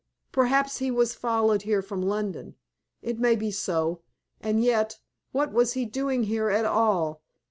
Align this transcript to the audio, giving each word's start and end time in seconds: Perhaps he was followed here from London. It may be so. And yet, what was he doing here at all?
Perhaps 0.31 0.79
he 0.79 0.89
was 0.89 1.13
followed 1.13 1.61
here 1.61 1.83
from 1.83 2.01
London. 2.01 2.55
It 3.03 3.19
may 3.19 3.35
be 3.35 3.51
so. 3.51 4.01
And 4.39 4.63
yet, 4.63 4.99
what 5.31 5.53
was 5.53 5.73
he 5.73 5.85
doing 5.85 6.23
here 6.23 6.49
at 6.49 6.65
all? 6.65 7.21